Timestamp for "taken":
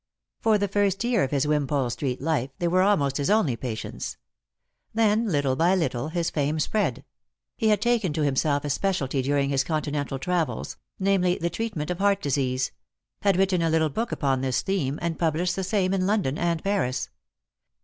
7.83-8.11